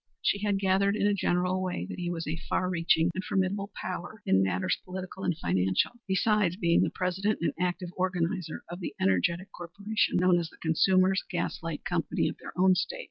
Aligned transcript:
She 0.23 0.39
had 0.39 0.57
gathered 0.57 0.95
in 0.95 1.05
a 1.05 1.13
general 1.13 1.61
way 1.61 1.85
that 1.87 1.99
he 1.99 2.09
was 2.09 2.25
a 2.25 2.35
far 2.49 2.71
reaching 2.71 3.11
and 3.13 3.23
formidable 3.23 3.69
power 3.79 4.23
in 4.25 4.41
matters 4.41 4.75
political 4.83 5.23
and 5.23 5.37
financial, 5.37 5.91
besides 6.07 6.55
being 6.55 6.81
the 6.81 6.89
president 6.89 7.37
and 7.39 7.53
active 7.59 7.89
organizer 7.95 8.63
of 8.67 8.79
the 8.79 8.95
energetic 8.99 9.51
corporation 9.51 10.17
known 10.17 10.39
as 10.39 10.49
the 10.49 10.57
Consumers' 10.57 11.23
Gas 11.29 11.61
Light 11.61 11.85
Company 11.85 12.27
of 12.29 12.37
their 12.39 12.51
own 12.57 12.73
state. 12.73 12.99